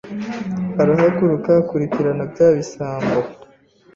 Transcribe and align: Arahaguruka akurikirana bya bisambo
Arahaguruka 0.81 1.49
akurikirana 1.61 2.23
bya 2.31 2.47
bisambo 2.57 3.19